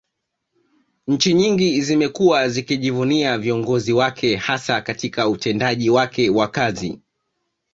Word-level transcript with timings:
Nchi 1.07 1.33
nyingi 1.33 1.81
zimekuwa 1.81 2.49
zikijivunia 2.49 3.37
viongozi 3.37 3.93
wake 3.93 4.35
hasa 4.35 4.81
Katika 4.81 5.29
utendaji 5.29 5.89
wake 5.89 6.29
wa 6.29 6.47
kazi 6.47 6.99